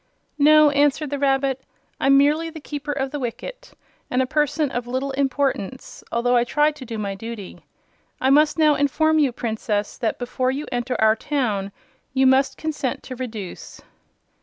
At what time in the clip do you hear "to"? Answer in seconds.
6.71-6.83, 13.03-13.15